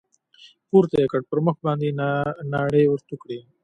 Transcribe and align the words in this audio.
پورته 0.69 0.95
يې 1.01 1.07
كړ 1.11 1.21
پر 1.29 1.39
مخ 1.45 1.57
باندې 1.65 1.85
يې 1.89 1.95
ناړې 2.51 2.83
ورتو 2.89 3.15
کړې. 3.21 3.37